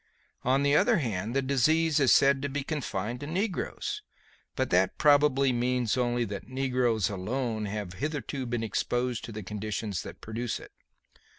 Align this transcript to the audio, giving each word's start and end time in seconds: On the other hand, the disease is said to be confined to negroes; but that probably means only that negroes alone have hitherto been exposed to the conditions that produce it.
On 0.41 0.63
the 0.63 0.75
other 0.75 0.97
hand, 0.97 1.35
the 1.35 1.43
disease 1.43 1.99
is 1.99 2.11
said 2.11 2.41
to 2.41 2.49
be 2.49 2.63
confined 2.63 3.19
to 3.19 3.27
negroes; 3.27 4.01
but 4.55 4.71
that 4.71 4.97
probably 4.97 5.53
means 5.53 5.95
only 5.95 6.25
that 6.25 6.47
negroes 6.47 7.07
alone 7.07 7.65
have 7.67 7.93
hitherto 7.93 8.47
been 8.47 8.63
exposed 8.63 9.23
to 9.25 9.31
the 9.31 9.43
conditions 9.43 10.01
that 10.01 10.19
produce 10.19 10.59
it. 10.59 10.71